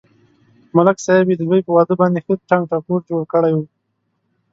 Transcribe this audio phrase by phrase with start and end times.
[0.75, 3.59] ملک صاحب یې د زوی په واده باندې ښه ټنگ ټکور جوړ کړی و.